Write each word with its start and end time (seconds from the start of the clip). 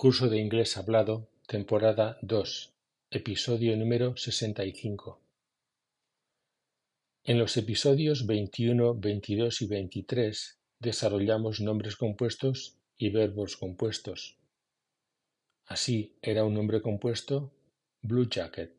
Curso 0.00 0.30
de 0.30 0.38
Inglés 0.38 0.78
Hablado, 0.78 1.28
temporada 1.46 2.16
2, 2.22 2.72
episodio 3.10 3.76
número 3.76 4.16
65. 4.16 5.20
En 7.24 7.38
los 7.38 7.54
episodios 7.58 8.26
21, 8.26 8.94
22 8.94 9.60
y 9.60 9.66
23 9.66 10.58
desarrollamos 10.78 11.60
nombres 11.60 11.96
compuestos 11.96 12.78
y 12.96 13.10
verbos 13.10 13.58
compuestos. 13.58 14.38
Así 15.66 16.14
era 16.22 16.46
un 16.46 16.54
nombre 16.54 16.80
compuesto 16.80 17.52
Blue 18.00 18.26
Jacket, 18.26 18.72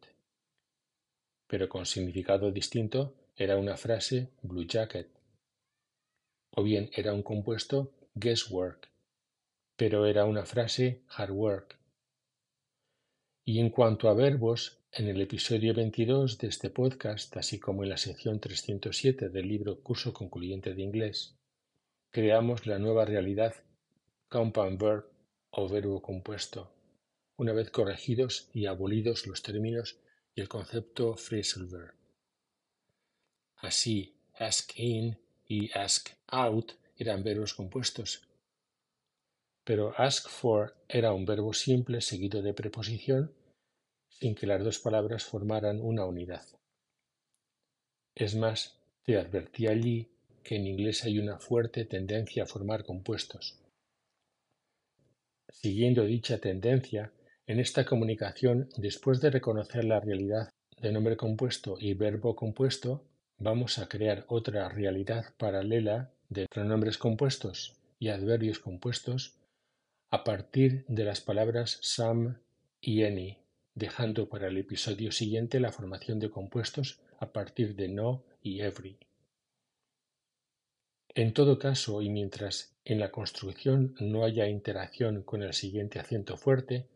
pero 1.45 1.69
con 1.69 1.85
significado 1.85 2.51
distinto 2.51 3.13
era 3.35 3.57
una 3.57 3.77
frase 3.77 4.31
Blue 4.41 4.65
Jacket, 4.65 5.07
o 6.55 6.63
bien 6.63 6.89
era 6.95 7.13
un 7.13 7.21
compuesto 7.21 7.91
Guesswork, 8.15 8.90
pero 9.81 10.05
era 10.05 10.25
una 10.25 10.45
frase 10.45 11.01
hard 11.07 11.31
work. 11.31 11.79
Y 13.43 13.59
en 13.59 13.71
cuanto 13.71 14.09
a 14.09 14.13
verbos, 14.13 14.77
en 14.91 15.07
el 15.07 15.19
episodio 15.19 15.73
22 15.73 16.37
de 16.37 16.49
este 16.49 16.69
podcast, 16.69 17.35
así 17.35 17.59
como 17.59 17.81
en 17.81 17.89
la 17.89 17.97
sección 17.97 18.39
307 18.39 19.29
del 19.29 19.47
libro 19.47 19.81
Curso 19.81 20.13
Concluyente 20.13 20.75
de 20.75 20.83
Inglés, 20.83 21.35
creamos 22.11 22.67
la 22.67 22.77
nueva 22.77 23.05
realidad 23.05 23.55
compound 24.29 24.79
verb 24.79 25.05
o 25.49 25.67
verbo 25.67 25.99
compuesto, 26.03 26.71
una 27.37 27.51
vez 27.51 27.71
corregidos 27.71 28.51
y 28.53 28.67
abolidos 28.67 29.25
los 29.25 29.41
términos 29.41 29.97
y 30.35 30.41
el 30.41 30.47
concepto 30.47 31.15
phrasal 31.15 31.65
verb. 31.65 31.95
Así, 33.55 34.13
ask 34.35 34.77
in 34.77 35.17
y 35.47 35.71
ask 35.75 36.11
out 36.27 36.73
eran 36.97 37.23
verbos 37.23 37.55
compuestos 37.55 38.27
pero 39.63 39.93
ask 39.97 40.27
for 40.29 40.75
era 40.87 41.13
un 41.13 41.25
verbo 41.25 41.53
simple 41.53 42.01
seguido 42.01 42.41
de 42.41 42.53
preposición 42.53 43.33
sin 44.09 44.35
que 44.35 44.47
las 44.47 44.63
dos 44.63 44.79
palabras 44.79 45.23
formaran 45.23 45.79
una 45.81 46.05
unidad. 46.05 46.43
Es 48.15 48.35
más, 48.35 48.79
te 49.03 49.17
advertí 49.17 49.67
allí 49.67 50.09
que 50.43 50.55
en 50.55 50.67
inglés 50.67 51.03
hay 51.05 51.19
una 51.19 51.39
fuerte 51.39 51.85
tendencia 51.85 52.43
a 52.43 52.47
formar 52.47 52.83
compuestos. 52.83 53.59
Siguiendo 55.49 56.05
dicha 56.05 56.39
tendencia, 56.39 57.11
en 57.47 57.59
esta 57.59 57.85
comunicación, 57.85 58.69
después 58.77 59.21
de 59.21 59.31
reconocer 59.31 59.83
la 59.85 59.99
realidad 59.99 60.49
de 60.79 60.91
nombre 60.91 61.17
compuesto 61.17 61.77
y 61.79 61.93
verbo 61.93 62.35
compuesto, 62.35 63.03
vamos 63.37 63.79
a 63.79 63.87
crear 63.87 64.25
otra 64.27 64.69
realidad 64.69 65.33
paralela 65.37 66.11
de 66.29 66.47
pronombres 66.47 66.97
compuestos 66.97 67.75
y 67.99 68.09
adverbios 68.09 68.59
compuestos 68.59 69.40
a 70.11 70.25
partir 70.25 70.83
de 70.89 71.05
las 71.05 71.21
palabras 71.21 71.79
some 71.81 72.35
y 72.81 73.05
any, 73.05 73.37
dejando 73.75 74.27
para 74.27 74.49
el 74.49 74.57
episodio 74.57 75.09
siguiente 75.13 75.61
la 75.61 75.71
formación 75.71 76.19
de 76.19 76.29
compuestos 76.29 76.99
a 77.19 77.31
partir 77.31 77.75
de 77.75 77.87
no 77.87 78.21
y 78.43 78.59
every. 78.59 78.97
En 81.15 81.33
todo 81.33 81.57
caso, 81.57 82.01
y 82.01 82.09
mientras 82.09 82.75
en 82.83 82.99
la 82.99 83.09
construcción 83.09 83.95
no 84.01 84.25
haya 84.25 84.49
interacción 84.49 85.23
con 85.23 85.43
el 85.43 85.53
siguiente 85.53 85.99
acento 85.99 86.35
fuerte, 86.35 86.87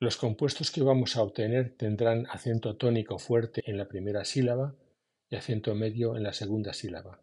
los 0.00 0.16
compuestos 0.16 0.70
que 0.70 0.82
vamos 0.82 1.16
a 1.16 1.22
obtener 1.22 1.74
tendrán 1.76 2.26
acento 2.30 2.76
tónico 2.76 3.18
fuerte 3.18 3.62
en 3.66 3.76
la 3.76 3.86
primera 3.86 4.24
sílaba 4.24 4.74
y 5.28 5.36
acento 5.36 5.74
medio 5.74 6.16
en 6.16 6.22
la 6.22 6.32
segunda 6.32 6.72
sílaba. 6.72 7.20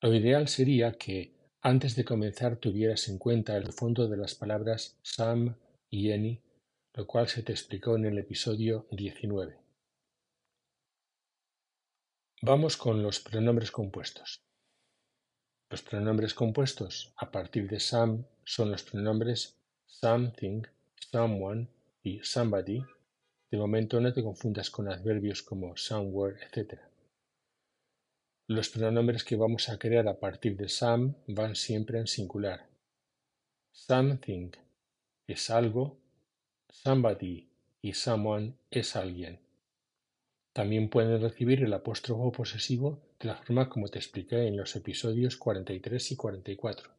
Lo 0.00 0.12
ideal 0.12 0.48
sería 0.48 0.92
que 0.92 1.33
antes 1.64 1.96
de 1.96 2.04
comenzar 2.04 2.56
tuvieras 2.56 3.08
en 3.08 3.16
cuenta 3.16 3.56
el 3.56 3.72
fondo 3.72 4.06
de 4.06 4.18
las 4.18 4.34
palabras 4.34 4.98
Sam 5.02 5.56
y 5.88 6.10
Eni, 6.10 6.38
lo 6.92 7.06
cual 7.06 7.26
se 7.26 7.42
te 7.42 7.52
explicó 7.52 7.96
en 7.96 8.04
el 8.04 8.18
episodio 8.18 8.86
19. 8.90 9.56
Vamos 12.42 12.76
con 12.76 13.02
los 13.02 13.18
pronombres 13.18 13.70
compuestos. 13.70 14.42
Los 15.70 15.80
pronombres 15.80 16.34
compuestos 16.34 17.14
a 17.16 17.30
partir 17.30 17.66
de 17.70 17.80
Sam 17.80 18.26
son 18.44 18.70
los 18.70 18.82
pronombres 18.82 19.56
something, 19.86 20.64
someone 21.10 21.66
y 22.02 22.20
somebody. 22.22 22.84
De 23.50 23.56
momento 23.56 23.98
no 24.02 24.12
te 24.12 24.22
confundas 24.22 24.68
con 24.68 24.92
adverbios 24.92 25.42
como 25.42 25.74
somewhere, 25.78 26.36
etc. 26.44 26.78
Los 28.46 28.68
pronombres 28.68 29.24
que 29.24 29.36
vamos 29.36 29.70
a 29.70 29.78
crear 29.78 30.06
a 30.06 30.20
partir 30.20 30.54
de 30.58 30.68
some 30.68 31.14
van 31.28 31.56
siempre 31.56 31.98
en 31.98 32.06
singular. 32.06 32.68
Something 33.72 34.50
es 35.26 35.48
algo, 35.48 35.96
somebody 36.68 37.48
y 37.80 37.94
someone 37.94 38.52
es 38.70 38.96
alguien. 38.96 39.40
También 40.52 40.90
pueden 40.90 41.22
recibir 41.22 41.64
el 41.64 41.72
apóstrofo 41.72 42.30
posesivo 42.32 43.00
de 43.18 43.28
la 43.28 43.36
forma 43.36 43.70
como 43.70 43.88
te 43.88 43.98
expliqué 43.98 44.46
en 44.46 44.58
los 44.58 44.76
episodios 44.76 45.38
43 45.38 46.12
y 46.12 46.16
44. 46.16 46.90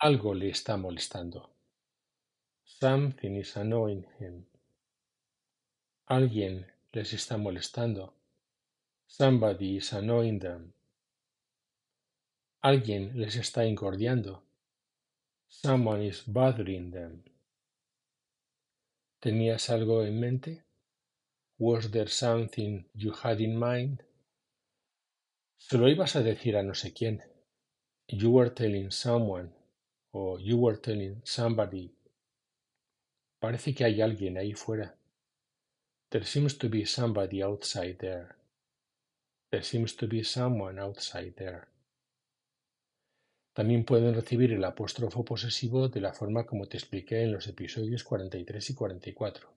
Algo 0.00 0.34
le 0.34 0.50
está 0.50 0.76
molestando. 0.76 1.50
Something 2.64 3.36
is 3.36 3.56
annoying 3.56 4.06
him. 4.20 4.44
Alguien 6.04 6.66
les 6.92 7.14
está 7.14 7.38
molestando. 7.38 8.21
Somebody 9.14 9.76
is 9.76 9.92
annoying 9.92 10.38
them. 10.38 10.72
Alguien 12.62 13.12
les 13.14 13.36
está 13.36 13.66
incordiando. 13.66 14.42
Someone 15.48 16.06
is 16.06 16.22
bothering 16.26 16.92
them. 16.92 17.22
¿Tenías 19.20 19.68
algo 19.68 20.02
en 20.02 20.18
mente? 20.18 20.62
Was 21.58 21.90
there 21.90 22.08
something 22.08 22.86
you 22.94 23.12
had 23.12 23.42
in 23.42 23.58
mind? 23.58 24.02
Se 25.58 25.76
lo 25.76 25.88
ibas 25.88 26.16
a 26.16 26.22
decir 26.22 26.56
a 26.56 26.62
no 26.62 26.72
sé 26.72 26.94
quién. 26.94 27.22
You 28.08 28.30
were 28.30 28.48
telling 28.48 28.90
someone 28.90 29.52
o 30.12 30.38
you 30.38 30.56
were 30.56 30.78
telling 30.78 31.20
somebody. 31.22 31.94
Parece 33.38 33.74
que 33.74 33.84
hay 33.84 34.00
alguien 34.00 34.38
ahí 34.38 34.54
fuera. 34.54 34.96
There 36.08 36.24
seems 36.24 36.56
to 36.56 36.70
be 36.70 36.86
somebody 36.86 37.42
outside 37.42 37.98
there. 37.98 38.41
There 39.52 39.62
seems 39.62 39.94
to 39.96 40.08
be 40.08 40.24
someone 40.24 40.80
outside 40.80 41.34
there. 41.34 41.66
También 43.54 43.84
pueden 43.84 44.14
recibir 44.14 44.50
el 44.50 44.64
apóstrofo 44.64 45.26
posesivo 45.26 45.90
de 45.90 46.00
la 46.00 46.14
forma 46.14 46.46
como 46.46 46.68
te 46.68 46.78
expliqué 46.78 47.22
en 47.22 47.32
los 47.32 47.46
episodios 47.48 48.02
43 48.02 48.70
y 48.70 48.74
44. 48.74 49.52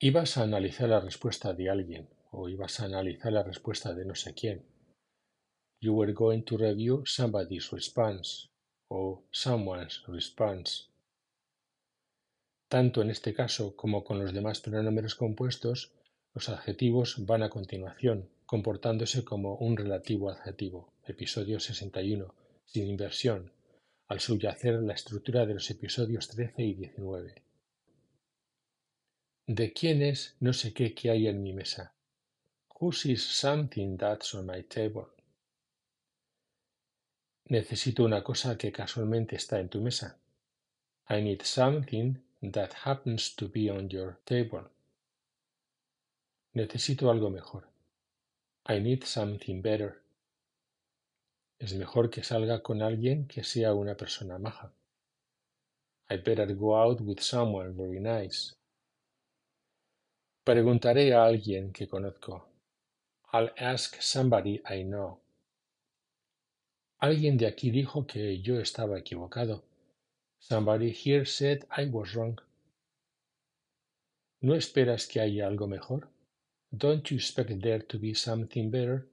Ibas 0.00 0.36
a 0.36 0.42
analizar 0.42 0.90
la 0.90 1.00
respuesta 1.00 1.54
de 1.54 1.70
alguien 1.70 2.10
o 2.30 2.50
ibas 2.50 2.78
a 2.80 2.84
analizar 2.84 3.32
la 3.32 3.42
respuesta 3.42 3.94
de 3.94 4.04
no 4.04 4.14
sé 4.14 4.34
quién. 4.34 4.66
You 5.80 5.94
were 5.94 6.12
going 6.12 6.42
to 6.42 6.58
review 6.58 7.06
somebody's 7.06 7.70
response 7.70 8.50
o 8.88 9.24
someone's 9.30 10.02
response. 10.08 10.90
Tanto 12.68 13.00
en 13.00 13.08
este 13.08 13.32
caso 13.32 13.74
como 13.76 14.04
con 14.04 14.18
los 14.18 14.34
demás 14.34 14.60
pronombres 14.60 15.14
compuestos, 15.14 15.94
los 16.34 16.48
adjetivos 16.48 17.26
van 17.26 17.42
a 17.42 17.50
continuación, 17.50 18.28
comportándose 18.46 19.24
como 19.24 19.56
un 19.56 19.76
relativo 19.76 20.30
adjetivo. 20.30 20.92
Episodio 21.04 21.58
61. 21.58 22.34
Sin 22.64 22.86
inversión, 22.86 23.52
al 24.06 24.20
subyacer 24.20 24.74
la 24.82 24.94
estructura 24.94 25.44
de 25.44 25.54
los 25.54 25.68
episodios 25.70 26.28
13 26.28 26.62
y 26.62 26.74
19. 26.74 27.42
¿De 29.48 29.72
quién 29.72 30.02
es 30.02 30.36
no 30.38 30.52
sé 30.52 30.72
qué 30.72 30.94
que 30.94 31.10
hay 31.10 31.26
en 31.26 31.42
mi 31.42 31.52
mesa? 31.52 31.94
Whose 32.78 33.10
is 33.10 33.24
something 33.24 33.96
that's 33.96 34.32
on 34.34 34.46
my 34.46 34.62
table? 34.62 35.06
Necesito 37.46 38.04
una 38.04 38.22
cosa 38.22 38.56
que 38.56 38.70
casualmente 38.70 39.34
está 39.34 39.58
en 39.58 39.68
tu 39.68 39.80
mesa. 39.80 40.20
I 41.08 41.20
need 41.20 41.42
something 41.42 42.14
that 42.52 42.70
happens 42.84 43.34
to 43.34 43.48
be 43.48 43.68
on 43.68 43.88
your 43.88 44.20
table. 44.24 44.70
Necesito 46.52 47.10
algo 47.10 47.30
mejor. 47.30 47.68
I 48.68 48.80
need 48.80 49.04
something 49.04 49.62
better. 49.62 50.02
Es 51.58 51.74
mejor 51.74 52.10
que 52.10 52.24
salga 52.24 52.62
con 52.62 52.82
alguien 52.82 53.28
que 53.28 53.44
sea 53.44 53.74
una 53.74 53.96
persona 53.96 54.38
maja. 54.38 54.72
I 56.10 56.16
better 56.16 56.52
go 56.54 56.76
out 56.76 57.00
with 57.02 57.20
someone 57.20 57.72
very 57.72 58.00
nice. 58.00 58.54
Preguntaré 60.44 61.14
a 61.14 61.24
alguien 61.24 61.72
que 61.72 61.86
conozco. 61.86 62.48
I'll 63.32 63.52
ask 63.56 64.00
somebody 64.00 64.60
I 64.68 64.82
know. 64.82 65.20
Alguien 66.98 67.36
de 67.36 67.46
aquí 67.46 67.70
dijo 67.70 68.06
que 68.06 68.40
yo 68.42 68.58
estaba 68.58 68.98
equivocado. 68.98 69.62
Somebody 70.40 70.90
here 70.90 71.24
said 71.24 71.64
I 71.70 71.84
was 71.84 72.14
wrong. 72.14 72.40
¿No 74.40 74.56
esperas 74.56 75.06
que 75.06 75.20
haya 75.20 75.46
algo 75.46 75.68
mejor? 75.68 76.08
Don't 76.72 77.10
you 77.10 77.16
expect 77.16 77.60
there 77.60 77.80
to 77.80 77.98
be 77.98 78.14
something 78.14 78.70
better? 78.70 79.08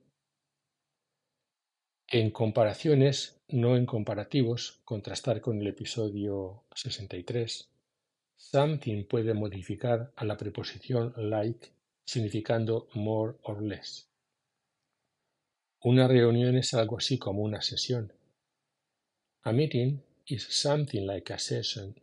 En 2.08 2.30
comparaciones, 2.30 3.42
no 3.50 3.76
en 3.76 3.88
comparativos, 3.88 4.80
contrastar 4.86 5.42
con 5.42 5.60
el 5.60 5.68
episodio 5.68 6.66
63, 6.76 7.68
something 8.36 9.06
puede 9.06 9.34
modificar 9.34 10.14
a 10.16 10.24
la 10.24 10.38
preposición 10.38 11.14
like 11.18 11.72
significando 12.06 12.90
more 12.94 13.38
or 13.42 13.64
less. 13.64 14.08
Una 15.82 16.08
reunión 16.08 16.58
es 16.58 16.76
algo 16.76 17.00
así 17.00 17.18
como 17.18 17.42
una 17.42 17.62
sesión. 17.64 18.14
A 19.42 19.52
meeting 19.52 20.04
is 20.28 20.44
something 20.44 21.08
like 21.08 21.34
a 21.34 21.40
session. 21.40 21.96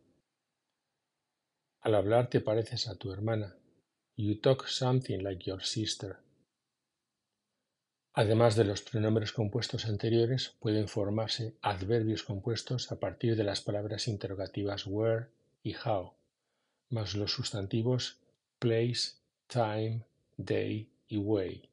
Al 1.82 1.94
hablar 1.94 2.28
te 2.28 2.40
pareces 2.40 2.88
a 2.88 2.96
tu 2.96 3.12
hermana. 3.12 3.56
You 4.16 4.36
talk 4.36 4.68
something 4.68 5.22
like 5.22 5.44
your 5.44 5.62
sister. 5.62 6.20
Además 8.12 8.54
de 8.54 8.64
los 8.64 8.80
pronombres 8.80 9.32
compuestos 9.32 9.86
anteriores, 9.86 10.54
pueden 10.60 10.86
formarse 10.86 11.54
adverbios 11.62 12.22
compuestos 12.22 12.92
a 12.92 13.00
partir 13.00 13.34
de 13.34 13.42
las 13.42 13.60
palabras 13.60 14.06
interrogativas 14.06 14.86
where 14.86 15.26
y 15.64 15.74
how, 15.74 16.12
más 16.90 17.16
los 17.16 17.32
sustantivos 17.32 18.18
place, 18.60 19.14
time, 19.48 20.04
day 20.36 20.88
y 21.08 21.16
way, 21.16 21.68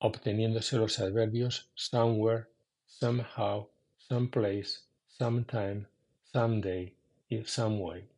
obteniéndose 0.00 0.78
los 0.78 0.98
adverbios 0.98 1.70
somewhere, 1.76 2.46
somehow, 2.86 3.68
someplace, 3.98 4.80
sometime, 5.06 5.86
someday 6.32 6.92
y 7.28 7.44
someway. 7.44 8.08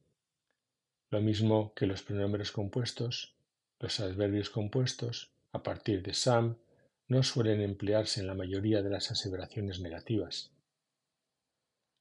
Lo 1.11 1.21
mismo 1.21 1.75
que 1.75 1.87
los 1.87 2.03
pronombres 2.03 2.53
compuestos, 2.53 3.35
los 3.81 3.99
adverbios 3.99 4.51
compuestos, 4.51 5.33
a 5.53 5.63
partir 5.63 6.03
de 6.03 6.15
some, 6.15 6.57
no 7.09 7.23
suelen 7.23 7.61
emplearse 7.61 8.21
en 8.21 8.27
la 8.27 8.35
mayoría 8.35 8.83
de 8.83 8.91
las 8.91 9.11
aseveraciones 9.11 9.81
negativas. 9.81 10.53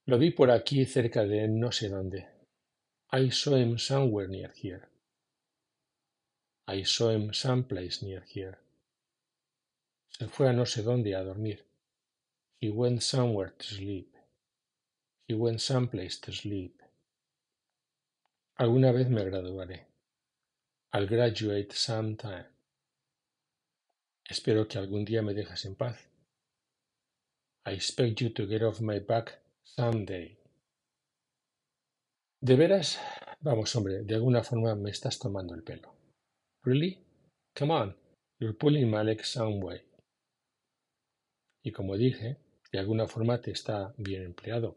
Lo 0.06 0.20
vi 0.20 0.32
por 0.32 0.52
aquí 0.52 0.86
cerca 0.86 1.24
de 1.24 1.48
no 1.48 1.72
sé 1.72 1.90
dónde. 1.90 2.28
I 3.12 3.32
saw 3.32 3.56
him 3.56 3.78
somewhere 3.78 4.28
near 4.28 4.54
here. 4.56 4.88
I 6.68 6.84
saw 6.84 7.12
him 7.12 7.34
someplace 7.34 8.06
near 8.06 8.24
here. 8.24 8.58
Se 10.10 10.28
fue 10.28 10.50
a 10.50 10.54
no 10.54 10.66
sé 10.66 10.84
dónde 10.84 11.16
a 11.16 11.24
dormir. 11.24 11.66
He 12.62 12.70
went 12.70 13.02
somewhere 13.02 13.52
to 13.58 13.64
sleep. 13.64 14.14
He 15.28 15.34
went 15.34 15.60
someplace 15.60 16.20
to 16.22 16.32
sleep. 16.32 16.82
Alguna 18.58 18.92
vez 18.92 19.10
me 19.10 19.24
graduaré. 19.24 19.89
I'll 20.92 21.06
graduate 21.06 21.72
sometime. 21.74 22.46
Espero 24.28 24.68
que 24.68 24.80
algún 24.80 25.06
día 25.06 25.22
me 25.22 25.36
dejes 25.36 25.66
en 25.66 25.76
paz. 25.76 26.00
I 27.66 27.74
expect 27.74 28.22
you 28.22 28.30
to 28.32 28.48
get 28.48 28.64
off 28.64 28.82
my 28.82 29.00
back 29.00 29.40
someday. 29.64 30.36
¿De 32.42 32.56
veras? 32.56 32.98
Vamos, 33.42 33.76
hombre, 33.76 34.04
de 34.04 34.16
alguna 34.16 34.44
forma 34.44 34.74
me 34.74 34.90
estás 34.90 35.20
tomando 35.20 35.54
el 35.54 35.62
pelo. 35.62 35.94
Really? 36.64 36.98
Come 37.56 37.72
on, 37.72 37.96
you're 38.40 38.58
pulling 38.58 38.90
my 38.90 39.04
leg 39.04 39.24
some 39.24 39.60
way. 39.60 39.82
Y 41.64 41.72
como 41.72 41.98
dije, 41.98 42.38
de 42.72 42.80
alguna 42.80 43.08
forma 43.08 43.40
te 43.42 43.52
está 43.52 43.94
bien 43.98 44.24
empleado. 44.24 44.76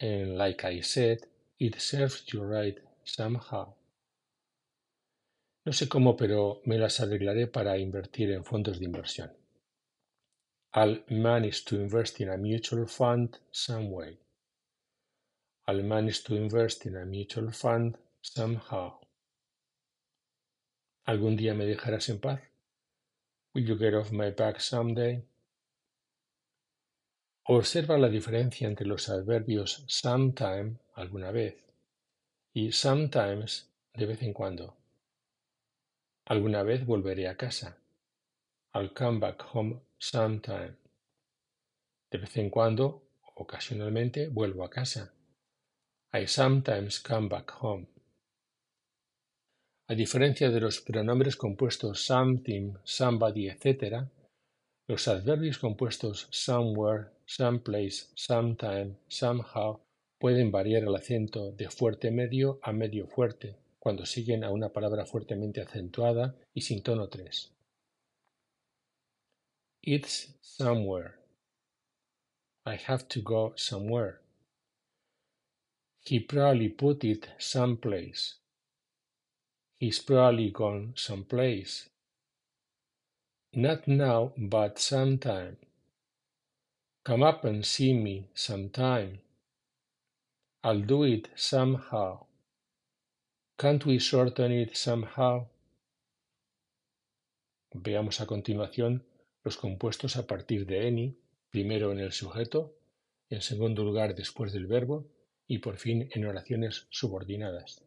And 0.00 0.36
like 0.36 0.64
I 0.66 0.82
said, 0.82 1.20
it 1.58 1.80
serves 1.80 2.26
you 2.26 2.42
right 2.42 2.78
somehow. 3.04 3.74
No 5.64 5.72
sé 5.72 5.88
cómo, 5.88 6.16
pero 6.16 6.60
me 6.64 6.76
las 6.76 6.98
arreglaré 6.98 7.46
para 7.46 7.78
invertir 7.78 8.32
en 8.32 8.44
fondos 8.44 8.80
de 8.80 8.84
inversión. 8.84 9.32
I'll 10.74 11.04
manage 11.08 11.64
to 11.66 11.76
invest 11.76 12.20
in 12.20 12.30
a 12.30 12.36
mutual 12.36 12.88
fund 12.88 13.38
some 13.52 13.90
way. 13.90 14.18
I'll 15.68 15.84
manage 15.84 16.24
to 16.24 16.34
invest 16.34 16.84
in 16.86 16.96
a 16.96 17.04
mutual 17.04 17.52
fund 17.52 17.96
somehow. 18.20 18.98
¿Algún 21.04 21.36
día 21.36 21.54
me 21.54 21.64
dejarás 21.64 22.08
en 22.08 22.18
paz? 22.18 22.40
Will 23.54 23.64
you 23.64 23.78
get 23.78 23.94
off 23.94 24.10
my 24.10 24.30
back 24.30 24.60
someday? 24.60 25.22
Observa 27.44 27.98
la 27.98 28.08
diferencia 28.08 28.66
entre 28.66 28.86
los 28.86 29.08
adverbios 29.08 29.84
sometime, 29.86 30.78
alguna 30.94 31.30
vez, 31.30 31.54
y 32.52 32.72
sometimes, 32.72 33.68
de 33.94 34.06
vez 34.06 34.22
en 34.22 34.32
cuando. 34.32 34.81
Alguna 36.26 36.62
vez 36.62 36.86
volveré 36.86 37.26
a 37.28 37.36
casa. 37.36 37.78
I'll 38.74 38.94
come 38.94 39.18
back 39.18 39.42
home 39.52 39.80
sometime. 39.98 40.76
De 42.10 42.18
vez 42.18 42.36
en 42.36 42.48
cuando, 42.48 43.02
ocasionalmente, 43.34 44.28
vuelvo 44.28 44.64
a 44.64 44.70
casa. 44.70 45.12
I 46.12 46.26
sometimes 46.26 47.00
come 47.00 47.28
back 47.28 47.52
home. 47.60 47.86
A 49.88 49.94
diferencia 49.94 50.50
de 50.50 50.60
los 50.60 50.80
pronombres 50.80 51.36
compuestos 51.36 52.06
something, 52.06 52.74
somebody, 52.84 53.48
etc., 53.48 54.06
los 54.86 55.08
adverbios 55.08 55.58
compuestos 55.58 56.28
somewhere, 56.30 57.08
someplace, 57.26 58.06
sometime, 58.14 58.96
somehow 59.08 59.80
pueden 60.18 60.52
variar 60.52 60.84
el 60.84 60.94
acento 60.94 61.50
de 61.52 61.68
fuerte 61.68 62.10
medio 62.10 62.60
a 62.62 62.72
medio 62.72 63.06
fuerte, 63.06 63.56
cuando 63.82 64.06
siguen 64.06 64.44
a 64.44 64.50
una 64.52 64.68
palabra 64.68 65.04
fuertemente 65.04 65.60
acentuada 65.60 66.36
y 66.54 66.60
sin 66.60 66.84
tono 66.84 67.08
3. 67.08 67.50
It's 69.82 70.36
somewhere. 70.40 71.14
I 72.64 72.76
have 72.76 73.08
to 73.08 73.20
go 73.22 73.54
somewhere. 73.56 74.20
He 75.98 76.20
probably 76.20 76.68
put 76.68 77.02
it 77.02 77.26
someplace. 77.38 78.36
He's 79.80 79.98
probably 79.98 80.52
gone 80.52 80.92
someplace. 80.94 81.90
Not 83.52 83.88
now, 83.88 84.32
but 84.36 84.78
sometime. 84.78 85.56
Come 87.04 87.24
up 87.24 87.44
and 87.44 87.66
see 87.66 87.94
me 87.94 88.28
sometime. 88.32 89.18
I'll 90.62 90.82
do 90.82 91.02
it 91.02 91.30
somehow. 91.34 92.26
Can't 93.62 93.86
we 93.86 93.98
shorten 94.00 94.50
it 94.50 94.74
somehow? 94.74 95.46
Veamos 97.72 98.20
a 98.20 98.26
continuación 98.26 99.04
los 99.44 99.56
compuestos 99.56 100.16
a 100.16 100.26
partir 100.26 100.66
de 100.66 100.88
any, 100.88 101.16
primero 101.48 101.92
en 101.92 102.00
el 102.00 102.10
sujeto, 102.10 102.74
en 103.30 103.40
segundo 103.40 103.84
lugar 103.84 104.16
después 104.16 104.52
del 104.52 104.66
verbo 104.66 105.06
y 105.46 105.58
por 105.58 105.76
fin 105.76 106.08
en 106.10 106.26
oraciones 106.26 106.88
subordinadas. 106.90 107.84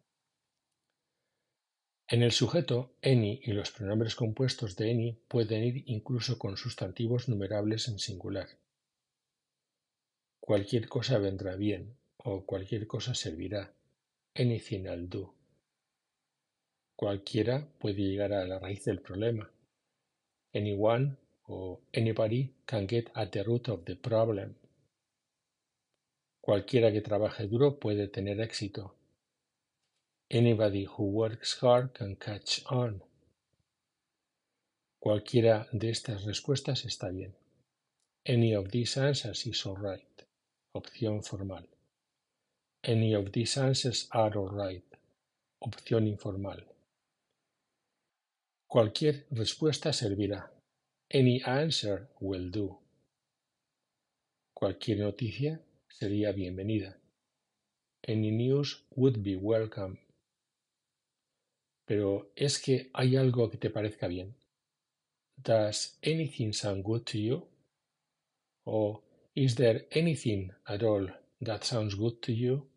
En 2.08 2.24
el 2.24 2.32
sujeto, 2.32 2.94
any 3.04 3.42
y 3.44 3.52
los 3.52 3.72
pronombres 3.72 4.16
compuestos 4.16 4.78
de 4.78 4.92
any 4.92 5.20
pueden 5.28 5.62
ir 5.62 5.84
incluso 5.88 6.40
con 6.40 6.56
sustantivos 6.56 7.28
numerables 7.28 7.90
en 7.90 8.00
singular. 8.00 8.48
Cualquier 10.40 10.88
cosa 10.88 11.18
vendrá 11.18 11.58
bien 11.58 11.98
o 12.16 12.46
cualquier 12.46 12.88
cosa 12.88 13.14
servirá. 13.14 13.74
Anything 14.36 14.88
will 14.88 15.10
do. 15.10 15.45
Cualquiera 16.96 17.68
puede 17.80 18.02
llegar 18.02 18.32
a 18.34 18.46
la 18.46 18.58
raíz 18.58 18.86
del 18.86 19.02
problema. 19.02 19.52
Anyone 20.54 21.18
o 21.48 21.82
anybody 21.94 22.54
can 22.66 22.88
get 22.88 23.10
at 23.14 23.32
the 23.32 23.44
root 23.44 23.70
of 23.70 23.84
the 23.84 23.96
problem. 23.96 24.56
Cualquiera 26.40 26.92
que 26.92 27.02
trabaje 27.02 27.48
duro 27.48 27.80
puede 27.80 28.08
tener 28.08 28.40
éxito. 28.40 28.96
Anybody 30.30 30.86
who 30.86 31.04
works 31.06 31.58
hard 31.62 31.92
can 31.92 32.16
catch 32.16 32.64
on. 32.70 33.04
Cualquiera 35.00 35.68
de 35.72 35.90
estas 35.90 36.24
respuestas 36.24 36.86
está 36.86 37.10
bien. 37.10 37.36
Any 38.26 38.56
of 38.56 38.70
these 38.72 38.98
answers 38.98 39.46
is 39.46 39.66
alright. 39.66 40.24
Opción 40.74 41.24
formal. 41.24 41.68
Any 42.84 43.16
of 43.16 43.32
these 43.32 43.58
answers 43.60 44.08
are 44.12 44.36
alright. 44.38 44.86
Opción 45.60 46.08
informal. 46.08 46.75
Cualquier 48.68 49.28
respuesta 49.32 49.94
servirá. 49.94 50.52
Any 51.10 51.42
answer 51.46 52.10
will 52.20 52.52
do. 52.52 52.80
Cualquier 54.54 55.00
noticia 55.00 55.62
sería 55.88 56.32
bienvenida. 56.32 56.98
Any 58.08 58.32
news 58.32 58.84
would 58.96 59.22
be 59.22 59.36
welcome. 59.36 60.00
Pero 61.86 62.32
es 62.36 62.60
que 62.60 62.90
hay 62.94 63.16
algo 63.16 63.50
que 63.50 63.58
te 63.58 63.70
parezca 63.70 64.08
bien. 64.08 64.36
Does 65.38 65.98
anything 66.02 66.52
sound 66.54 66.84
good 66.84 67.04
to 67.06 67.18
you? 67.18 67.48
O 68.66 69.04
is 69.36 69.56
there 69.56 69.88
anything 69.92 70.52
at 70.66 70.82
all 70.82 71.08
that 71.42 71.64
sounds 71.64 71.96
good 71.96 72.20
to 72.22 72.32
you? 72.32 72.68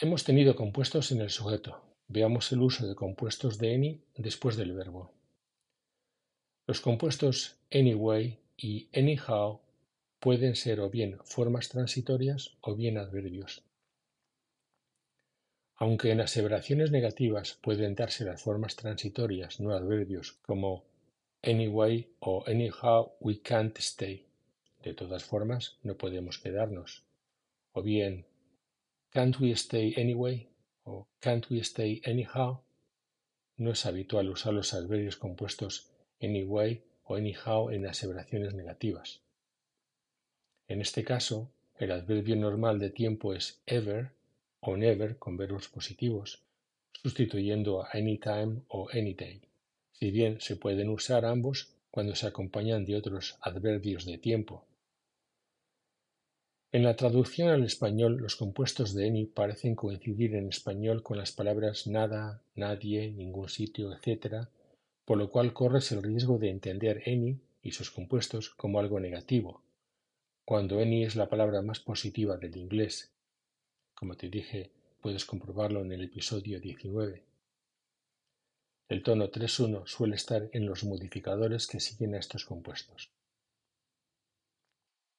Hemos 0.00 0.24
tenido 0.24 0.54
compuestos 0.54 1.10
en 1.10 1.20
el 1.20 1.30
sujeto, 1.30 1.87
Veamos 2.08 2.50
el 2.52 2.62
uso 2.62 2.86
de 2.86 2.94
compuestos 2.94 3.58
de 3.58 3.74
any 3.74 4.00
después 4.16 4.56
del 4.56 4.72
verbo. 4.72 5.12
Los 6.66 6.80
compuestos 6.80 7.56
anyway 7.70 8.38
y 8.56 8.88
anyhow 8.94 9.60
pueden 10.18 10.56
ser 10.56 10.80
o 10.80 10.88
bien 10.88 11.18
formas 11.24 11.68
transitorias 11.68 12.56
o 12.62 12.74
bien 12.74 12.96
adverbios. 12.96 13.62
Aunque 15.76 16.10
en 16.10 16.22
aseveraciones 16.22 16.90
negativas 16.90 17.58
pueden 17.60 17.94
darse 17.94 18.24
las 18.24 18.42
formas 18.42 18.74
transitorias 18.74 19.60
no 19.60 19.72
adverbios 19.72 20.32
como 20.42 20.84
anyway 21.42 22.10
o 22.20 22.42
anyhow 22.46 23.12
we 23.20 23.38
can't 23.40 23.78
stay, 23.78 24.26
de 24.82 24.94
todas 24.94 25.24
formas 25.24 25.76
no 25.82 25.96
podemos 25.96 26.38
quedarnos, 26.38 27.04
o 27.72 27.82
bien 27.82 28.24
can't 29.10 29.38
we 29.40 29.52
stay 29.52 29.94
anyway 29.96 30.48
o 30.88 31.06
can't 31.20 31.46
we 31.50 31.60
stay 31.60 32.00
anyhow, 32.06 32.60
no 33.58 33.72
es 33.72 33.86
habitual 33.86 34.30
usar 34.30 34.54
los 34.54 34.72
adverbios 34.72 35.16
compuestos 35.16 35.88
anyway 36.22 36.82
o 37.04 37.16
anyhow 37.16 37.70
en 37.70 37.86
aseveraciones 37.86 38.54
negativas. 38.54 39.20
En 40.66 40.80
este 40.80 41.04
caso, 41.04 41.50
el 41.78 41.92
adverbio 41.92 42.36
normal 42.36 42.78
de 42.78 42.90
tiempo 42.90 43.34
es 43.34 43.60
ever 43.66 44.10
o 44.60 44.76
never 44.76 45.16
con 45.16 45.36
verbos 45.36 45.68
positivos, 45.68 46.42
sustituyendo 47.02 47.82
a 47.82 47.88
anytime 47.92 48.62
o 48.68 48.88
anyday, 48.90 49.40
si 49.92 50.10
bien 50.10 50.40
se 50.40 50.56
pueden 50.56 50.88
usar 50.88 51.24
ambos 51.24 51.68
cuando 51.90 52.14
se 52.14 52.26
acompañan 52.26 52.84
de 52.84 52.96
otros 52.96 53.36
adverbios 53.40 54.04
de 54.04 54.18
tiempo. 54.18 54.64
En 56.70 56.82
la 56.82 56.96
traducción 56.96 57.48
al 57.48 57.64
español, 57.64 58.18
los 58.18 58.36
compuestos 58.36 58.94
de 58.94 59.08
any 59.08 59.26
parecen 59.26 59.74
coincidir 59.74 60.34
en 60.34 60.48
español 60.48 61.02
con 61.02 61.16
las 61.16 61.32
palabras 61.32 61.86
nada, 61.86 62.42
nadie, 62.54 63.10
ningún 63.10 63.48
sitio, 63.48 63.92
etc., 63.92 64.48
por 65.04 65.16
lo 65.16 65.30
cual 65.30 65.54
corres 65.54 65.90
el 65.92 66.02
riesgo 66.02 66.38
de 66.38 66.50
entender 66.50 67.02
any 67.06 67.38
y 67.62 67.72
sus 67.72 67.90
compuestos 67.90 68.50
como 68.50 68.78
algo 68.78 69.00
negativo, 69.00 69.62
cuando 70.44 70.80
any 70.80 71.04
es 71.04 71.16
la 71.16 71.28
palabra 71.28 71.62
más 71.62 71.80
positiva 71.80 72.36
del 72.36 72.56
inglés 72.56 73.10
como 73.98 74.14
te 74.16 74.28
dije, 74.28 74.70
puedes 75.00 75.24
comprobarlo 75.24 75.80
en 75.80 75.90
el 75.90 76.04
episodio 76.04 76.60
19. 76.60 77.24
El 78.88 79.02
tono 79.02 79.28
3.1 79.28 79.88
suele 79.88 80.14
estar 80.14 80.48
en 80.52 80.66
los 80.66 80.84
modificadores 80.84 81.66
que 81.66 81.80
siguen 81.80 82.14
a 82.14 82.20
estos 82.20 82.44
compuestos. 82.44 83.10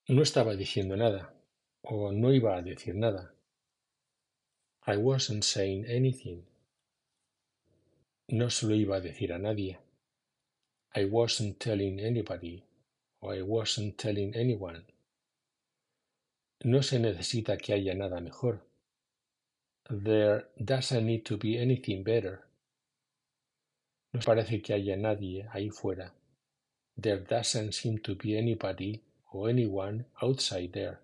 No 0.07 0.21
estaba 0.21 0.55
diciendo 0.55 0.95
nada, 0.95 1.33
o 1.83 2.11
no 2.11 2.33
iba 2.33 2.57
a 2.57 2.61
decir 2.61 2.95
nada. 2.95 3.33
I 4.85 4.97
wasn't 4.97 5.43
saying 5.43 5.85
anything. 5.85 6.43
No 8.29 8.49
se 8.49 8.67
lo 8.67 8.75
iba 8.75 8.97
a 8.97 9.01
decir 9.01 9.31
a 9.31 9.39
nadie. 9.39 9.77
I 10.95 11.05
wasn't 11.05 11.59
telling 11.59 11.99
anybody, 11.99 12.63
o 13.21 13.29
I 13.29 13.41
wasn't 13.41 13.97
telling 13.97 14.35
anyone. 14.35 14.85
No 16.63 16.81
se 16.81 16.99
necesita 16.99 17.57
que 17.57 17.75
haya 17.75 17.93
nada 17.93 18.19
mejor. 18.19 18.61
There 19.89 20.47
doesn't 20.63 21.05
need 21.05 21.25
to 21.25 21.37
be 21.37 21.57
anything 21.57 22.03
better. 22.03 22.43
No 24.13 24.19
parece 24.19 24.61
que 24.61 24.75
haya 24.75 24.97
nadie 24.97 25.47
ahí 25.53 25.71
fuera. 25.71 26.11
There 26.97 27.19
doesn't 27.19 27.73
seem 27.73 27.99
to 27.99 28.15
be 28.15 28.37
anybody 28.37 29.01
or 29.31 29.49
anyone 29.49 30.05
outside 30.21 30.73
there. 30.73 30.99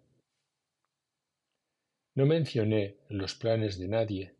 No 2.15 2.25
mencioné 2.25 2.95
los 3.09 3.35
planes 3.35 3.77
de 3.77 3.87
nadie. 3.89 4.31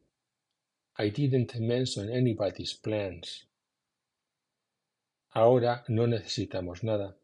I 0.97 1.09
didn't 1.09 1.59
mention 1.59 2.09
anybody's 2.09 2.73
plans. 2.73 3.47
Ahora 5.31 5.83
no 5.89 6.07
necesitamos 6.07 6.83
nada. 6.83 7.17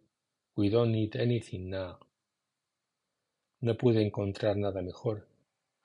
We 0.58 0.70
don't 0.70 0.92
need 0.92 1.16
anything 1.16 1.70
now. 1.70 2.00
No 3.62 3.78
pude 3.78 4.02
encontrar 4.02 4.58
nada 4.58 4.82
mejor. 4.82 5.26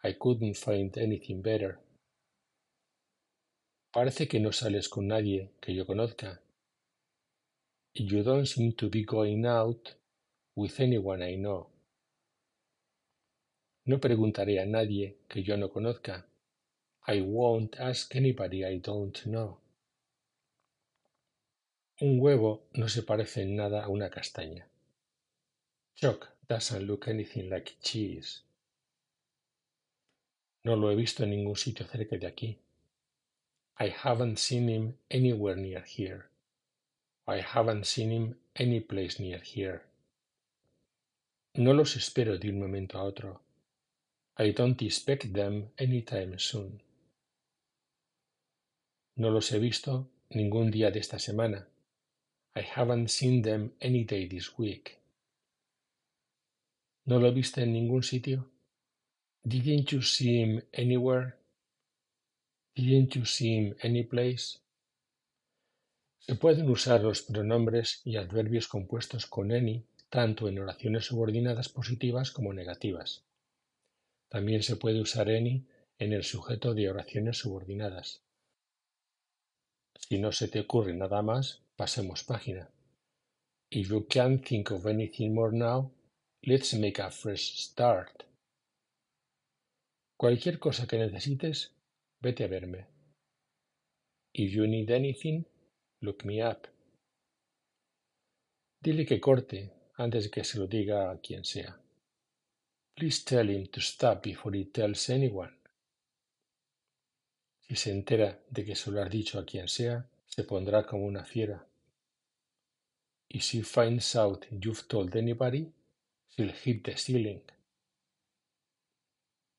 I 0.03 0.15
couldn't 0.15 0.57
find 0.57 0.99
anything 0.99 1.43
better. 1.43 1.79
Parece 3.93 4.27
que 4.27 4.41
no 4.41 4.51
sales 4.51 4.89
con 4.89 5.07
nadie 5.07 5.53
que 5.61 5.75
yo 5.75 5.87
conozca. 5.87 6.41
You 7.95 8.25
don't 8.25 8.47
seem 8.47 8.73
to 8.73 8.91
be 8.91 9.05
going 9.05 9.47
out 9.47 9.95
with 10.57 10.81
anyone 10.81 11.23
I 11.23 11.37
know. 11.37 11.69
No 13.87 14.01
preguntaré 14.01 14.59
a 14.59 14.67
nadie 14.67 15.17
que 15.29 15.45
yo 15.45 15.57
no 15.57 15.71
conozca. 15.71 16.27
I 17.07 17.21
won't 17.21 17.79
ask 17.79 18.17
anybody 18.17 18.65
I 18.65 18.81
don't 18.81 19.17
know. 19.23 19.61
Un 22.01 22.19
huevo 22.19 22.65
no 22.73 22.89
se 22.89 23.05
parece 23.05 23.43
en 23.43 23.55
nada 23.55 23.85
a 23.85 23.89
una 23.89 24.11
castaña. 24.11 24.67
Chuck 25.95 26.27
doesn't 26.49 26.83
look 26.83 27.07
anything 27.07 27.49
like 27.49 27.75
cheese. 27.81 28.43
No 30.65 30.75
lo 30.75 30.91
he 30.91 30.97
visto 30.97 31.23
en 31.23 31.31
ningún 31.31 31.57
sitio 31.57 31.87
cerca 31.87 32.19
de 32.19 32.27
aquí. 32.27 32.59
I 33.79 33.95
haven't 34.05 34.39
seen 34.39 34.69
him 34.69 34.95
anywhere 35.09 35.55
near 35.55 35.85
here. 35.87 36.25
I 37.29 37.41
haven't 37.41 37.85
seen 37.85 38.11
him 38.11 38.37
any 38.57 38.81
place 38.81 39.23
near 39.23 39.41
here. 39.41 39.83
No 41.55 41.73
los 41.73 41.95
espero 41.95 42.37
de 42.37 42.51
un 42.51 42.59
momento 42.59 42.99
a 42.99 43.05
otro. 43.05 43.46
I 44.39 44.53
don't 44.53 44.83
expect 44.83 45.33
them 45.33 45.71
anytime 45.79 46.39
soon. 46.39 46.83
No 49.17 49.31
los 49.31 49.51
he 49.53 49.59
visto 49.59 50.11
ningún 50.31 50.71
día 50.71 50.91
de 50.91 50.99
esta 50.99 51.19
semana. 51.19 51.67
I 52.55 52.61
haven't 52.61 53.09
seen 53.09 53.43
them 53.43 53.73
any 53.81 54.05
day 54.05 54.29
this 54.29 54.59
week. 54.59 54.99
¿No 57.07 57.19
lo 57.19 57.33
viste 57.33 57.63
en 57.63 57.73
ningún 57.73 58.03
sitio? 58.03 58.51
Didn't 59.43 59.93
you 59.93 60.03
see 60.03 60.43
him 60.43 60.63
anywhere? 60.73 61.37
Didn't 62.75 63.15
you 63.15 63.25
see 63.25 63.57
him 63.57 63.77
any 63.83 64.05
place? 64.05 64.59
Se 66.19 66.35
pueden 66.35 66.69
usar 66.69 67.03
los 67.03 67.23
pronombres 67.23 68.03
y 68.05 68.17
adverbios 68.17 68.69
compuestos 68.69 69.27
con 69.27 69.53
any 69.53 69.85
tanto 70.11 70.49
en 70.49 70.59
oraciones 70.59 71.05
subordinadas 71.07 71.69
positivas 71.69 72.31
como 72.31 72.53
negativas. 72.53 73.26
También 74.29 74.63
se 74.63 74.77
puede 74.77 75.01
usar 75.01 75.29
any 75.29 75.67
en 75.99 76.13
el 76.13 76.25
sujeto 76.25 76.75
de 76.75 76.91
oraciones 76.91 77.39
subordinadas. 77.39 78.23
Si 80.09 80.19
no 80.19 80.33
se 80.33 80.49
te 80.49 80.61
ocurre 80.61 80.95
nada 80.95 81.23
más, 81.23 81.63
pasemos 81.77 82.23
página. 82.25 82.71
If 83.71 83.89
you 83.89 84.07
can't 84.07 84.45
think 84.47 84.71
of 84.71 84.87
anything 84.87 85.35
more 85.35 85.53
now, 85.53 85.93
let's 86.43 86.75
make 86.75 87.01
a 87.01 87.11
fresh 87.11 87.59
start. 87.59 88.25
Cualquier 90.17 90.59
cosa 90.59 90.87
que 90.87 90.99
necesites, 90.99 91.73
vete 92.21 92.45
a 92.45 92.49
verme. 92.49 92.87
If 94.33 94.53
you 94.53 94.67
need 94.67 94.91
anything, 94.91 95.45
look 96.01 96.25
me 96.25 96.43
up. 96.43 96.69
Dile 98.81 99.05
que 99.05 99.21
corte 99.21 99.73
antes 99.97 100.25
de 100.25 100.31
que 100.31 100.45
se 100.45 100.59
lo 100.59 100.67
diga 100.67 101.11
a 101.11 101.21
quien 101.21 101.45
sea. 101.45 101.81
Please 102.97 103.25
tell 103.25 103.47
him 103.47 103.67
to 103.67 103.81
stop 103.83 104.23
before 104.23 104.57
he 104.57 104.65
tells 104.65 105.11
anyone. 105.11 105.53
Si 107.61 107.77
se 107.77 107.91
entera 107.91 108.41
de 108.49 108.65
que 108.65 108.75
se 108.75 108.91
lo 108.91 109.03
has 109.03 109.11
dicho 109.11 109.39
a 109.39 109.45
quien 109.45 109.69
sea, 109.69 110.09
se 110.25 110.45
pondrá 110.45 110.87
como 110.87 111.05
una 111.05 111.23
fiera. 111.23 111.63
If 113.29 113.43
she 113.43 113.63
finds 113.63 114.17
out 114.17 114.47
you've 114.51 114.89
told 114.89 115.15
anybody, 115.15 115.71
she'll 116.31 116.53
hit 116.53 116.85
the 116.85 116.97
ceiling. 116.97 117.43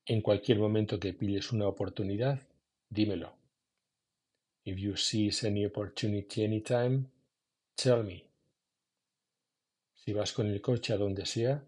En 0.06 0.20
cualquier 0.20 0.58
momento 0.58 0.98
que 0.98 1.12
pilles 1.12 1.52
una 1.52 1.68
oportunidad, 1.68 2.40
dímelo. 2.90 3.36
If 4.64 4.78
you 4.78 4.96
seize 4.96 5.46
any 5.46 5.64
opportunity 5.64 6.44
anytime, 6.44 7.04
tell 7.76 8.02
me. 8.02 8.24
Si 9.94 10.12
vas 10.12 10.32
con 10.32 10.48
el 10.48 10.60
coche 10.60 10.92
a 10.92 10.96
donde 10.96 11.24
sea, 11.24 11.62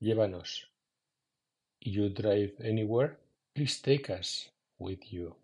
llévanos. 0.00 0.67
You 1.80 2.08
drive 2.08 2.54
anywhere, 2.60 3.18
please 3.54 3.80
take 3.80 4.10
us 4.10 4.50
with 4.78 5.12
you. 5.12 5.34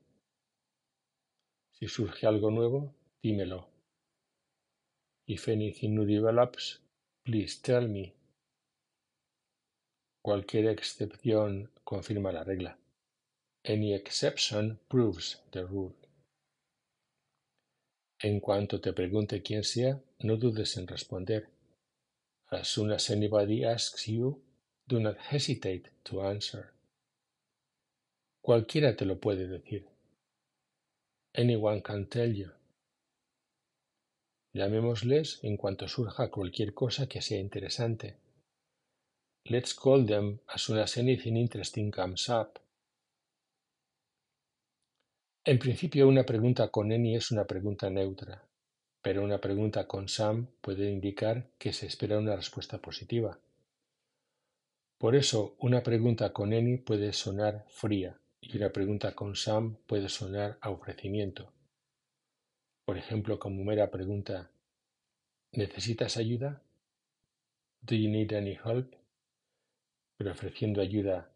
Si 1.72 1.88
surge 1.88 2.26
algo 2.26 2.50
nuevo, 2.50 2.94
dímelo. 3.22 3.66
If 5.26 5.48
anything 5.48 5.94
new 5.94 6.04
develops, 6.04 6.80
please 7.24 7.60
tell 7.62 7.88
me. 7.88 8.14
Cualquier 10.22 10.68
excepción 10.68 11.70
confirma 11.84 12.32
la 12.32 12.44
regla. 12.44 12.76
Any 13.64 13.94
exception 13.94 14.78
proves 14.88 15.40
the 15.52 15.64
rule. 15.64 15.94
En 18.20 18.40
cuanto 18.40 18.80
te 18.80 18.92
pregunte 18.92 19.42
quién 19.42 19.64
sea, 19.64 20.00
no 20.20 20.36
dudes 20.36 20.76
en 20.76 20.86
responder. 20.86 21.48
As 22.50 22.68
soon 22.68 22.92
as 22.92 23.10
anybody 23.10 23.64
asks 23.64 24.06
you, 24.08 24.40
do 24.86 25.00
not 25.00 25.16
hesitate 25.30 25.90
to 26.02 26.22
answer. 26.22 26.72
Cualquiera 28.42 28.94
te 28.94 29.06
lo 29.06 29.18
puede 29.18 29.48
decir. 29.48 29.86
Anyone 31.34 31.82
can 31.82 32.06
tell 32.06 32.32
you. 32.34 32.50
Llamémosles 34.52 35.40
en 35.42 35.56
cuanto 35.56 35.88
surja 35.88 36.30
cualquier 36.30 36.74
cosa 36.74 37.08
que 37.08 37.22
sea 37.22 37.40
interesante. 37.40 38.16
Let's 39.46 39.74
call 39.74 40.06
them 40.06 40.40
as 40.46 40.62
soon 40.62 40.78
as 40.78 40.96
anything 40.96 41.36
interesting 41.36 41.90
comes 41.90 42.28
up. 42.28 42.60
En 45.44 45.58
principio 45.58 46.06
una 46.08 46.24
pregunta 46.24 46.68
con 46.68 46.92
any 46.92 47.16
es 47.16 47.30
una 47.30 47.46
pregunta 47.46 47.90
neutra, 47.90 48.46
pero 49.02 49.22
una 49.22 49.40
pregunta 49.40 49.86
con 49.86 50.08
some 50.08 50.46
puede 50.60 50.90
indicar 50.90 51.50
que 51.58 51.72
se 51.72 51.86
espera 51.86 52.18
una 52.18 52.36
respuesta 52.36 52.78
positiva. 52.78 53.38
Por 55.04 55.16
eso, 55.16 55.54
una 55.58 55.82
pregunta 55.82 56.32
con 56.32 56.54
any 56.54 56.78
puede 56.78 57.12
sonar 57.12 57.66
fría 57.68 58.18
y 58.40 58.56
una 58.56 58.70
pregunta 58.70 59.14
con 59.14 59.36
some 59.36 59.76
puede 59.86 60.08
sonar 60.08 60.56
a 60.62 60.70
ofrecimiento. 60.70 61.52
Por 62.86 62.96
ejemplo, 62.96 63.38
como 63.38 63.62
mera 63.64 63.90
pregunta 63.90 64.50
¿Necesitas 65.52 66.16
ayuda? 66.16 66.62
Do 67.82 67.94
you 67.94 68.08
need 68.08 68.32
any 68.32 68.56
help? 68.64 68.94
Pero 70.16 70.32
ofreciendo 70.32 70.80
ayuda 70.80 71.30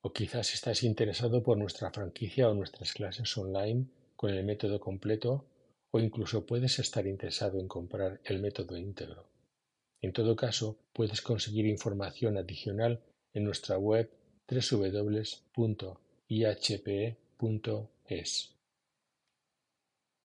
O 0.02 0.14
quizás 0.14 0.54
estás 0.54 0.84
interesado 0.84 1.42
por 1.42 1.58
nuestra 1.58 1.90
franquicia 1.92 2.48
o 2.50 2.54
nuestras 2.54 2.94
clases 2.94 3.36
online 3.36 3.88
con 4.16 4.30
el 4.30 4.46
método 4.46 4.80
completo 4.80 5.48
o 5.94 6.00
incluso 6.00 6.46
puedes 6.48 6.80
estar 6.80 7.06
interesado 7.06 7.60
en 7.60 7.68
comprar 7.68 8.20
el 8.26 8.40
método 8.40 8.76
íntegro. 8.78 9.28
En 10.02 10.12
todo 10.12 10.36
caso, 10.36 10.76
puedes 10.92 11.22
conseguir 11.22 11.68
información 11.68 12.36
adicional 12.38 13.00
en 13.36 13.44
nuestra 13.44 13.78
web 13.78 14.10
www.ihpe.es. 14.50 15.74